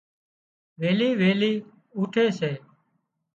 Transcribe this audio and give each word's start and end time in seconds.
ويلي 0.79 1.09
ويلي 1.19 1.53
اُوٺي 1.95 2.25
سي 2.39 2.51